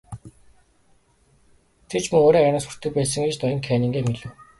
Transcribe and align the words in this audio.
Тэр 1.89 2.01
ч 2.03 2.07
мөн 2.09 2.23
өөрийн 2.25 2.43
аяганаас 2.43 2.67
хүртдэг 2.67 2.91
байсан 2.95 3.21
юм 3.23 3.27
гэж 3.29 3.37
ноён 3.39 3.65
Каннингем 3.67 4.07
хэлэв. 4.09 4.31